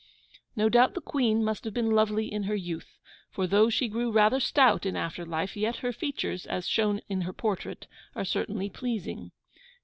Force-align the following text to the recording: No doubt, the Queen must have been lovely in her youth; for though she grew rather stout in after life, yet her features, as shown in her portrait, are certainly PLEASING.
No 0.55 0.67
doubt, 0.67 0.95
the 0.95 0.99
Queen 0.99 1.43
must 1.43 1.63
have 1.63 1.75
been 1.75 1.91
lovely 1.91 2.25
in 2.25 2.45
her 2.49 2.55
youth; 2.55 2.97
for 3.29 3.45
though 3.45 3.69
she 3.69 3.87
grew 3.87 4.09
rather 4.11 4.39
stout 4.39 4.83
in 4.83 4.95
after 4.95 5.23
life, 5.27 5.55
yet 5.55 5.75
her 5.85 5.93
features, 5.93 6.47
as 6.47 6.67
shown 6.67 7.01
in 7.07 7.21
her 7.21 7.33
portrait, 7.33 7.85
are 8.15 8.25
certainly 8.25 8.67
PLEASING. 8.67 9.29